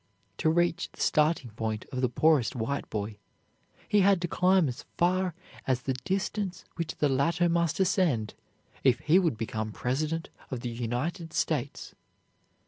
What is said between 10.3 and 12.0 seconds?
of the United States.